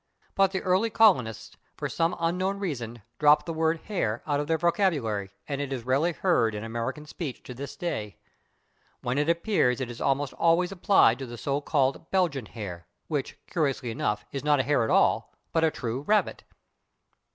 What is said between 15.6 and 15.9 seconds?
a